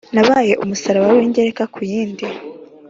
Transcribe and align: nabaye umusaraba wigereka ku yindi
nabaye 0.13 0.53
umusaraba 0.63 1.07
wigereka 1.17 1.63
ku 1.73 1.79
yindi 1.91 2.25